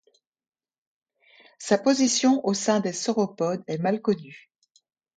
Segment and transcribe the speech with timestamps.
[1.59, 4.49] Sa position au sein des sauropodes est mal connue.